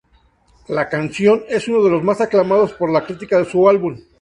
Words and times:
La 0.69 0.89
canción 0.89 1.43
es 1.47 1.67
uno 1.67 1.83
de 1.83 1.91
los 1.91 2.03
más 2.03 2.19
aclamados 2.21 2.73
por 2.73 2.89
la 2.91 3.05
crítica 3.05 3.37
de 3.37 3.45
su 3.45 3.69
álbum. 3.69 3.99